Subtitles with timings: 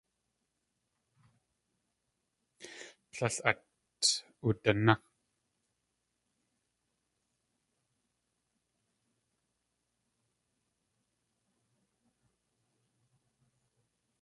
[3.13, 3.59] Tlél at
[4.47, 4.93] udaná.